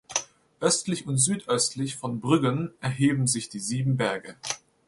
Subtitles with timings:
[0.59, 4.35] Östlich und südöstlich von Brüggen erheben sich die Sieben Berge.